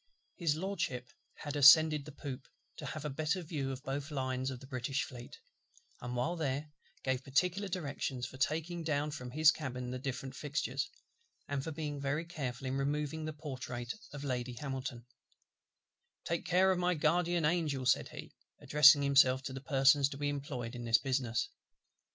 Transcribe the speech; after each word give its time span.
HIS 0.35 0.55
LORDSHIP 0.55 1.09
had 1.35 1.55
ascended 1.55 2.05
the 2.05 2.11
poop, 2.11 2.47
to 2.77 2.87
have 2.87 3.05
a 3.05 3.09
better 3.11 3.43
view 3.43 3.71
of 3.71 3.83
both 3.83 4.09
lines 4.09 4.49
of 4.49 4.59
the 4.59 4.65
British 4.65 5.03
Fleet; 5.03 5.37
and 6.01 6.15
while 6.15 6.35
there, 6.35 6.71
gave 7.03 7.23
particular 7.23 7.67
directions 7.67 8.25
for 8.25 8.37
taking 8.37 8.83
down 8.83 9.11
from 9.11 9.29
his 9.29 9.51
cabin 9.51 9.91
the 9.91 9.99
different 9.99 10.35
fixtures, 10.35 10.89
and 11.47 11.63
for 11.63 11.69
being 11.71 12.01
very 12.01 12.25
careful 12.25 12.65
in 12.65 12.77
removing 12.77 13.25
the 13.25 13.31
portrait 13.33 13.93
of 14.11 14.23
Lady 14.23 14.53
HAMILTON: 14.53 15.05
"Take 16.25 16.47
care 16.47 16.71
of 16.71 16.79
my 16.79 16.95
Guardian 16.95 17.45
Angel," 17.45 17.85
said 17.85 18.09
he, 18.09 18.33
addressing 18.59 19.03
himself 19.03 19.43
to 19.43 19.53
the 19.53 19.61
persons 19.61 20.09
to 20.09 20.17
be 20.17 20.29
employed 20.29 20.73
in 20.73 20.83
this 20.83 20.97
business. 20.97 21.49